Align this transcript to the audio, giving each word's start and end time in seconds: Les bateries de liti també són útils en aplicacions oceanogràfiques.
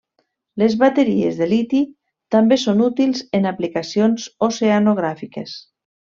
Les 0.59 0.75
bateries 0.83 1.35
de 1.41 1.47
liti 1.51 1.81
també 2.37 2.57
són 2.63 2.81
útils 2.87 3.21
en 3.41 3.47
aplicacions 3.51 4.27
oceanogràfiques. 4.49 5.55